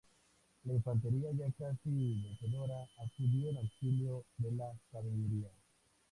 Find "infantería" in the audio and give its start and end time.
0.73-1.29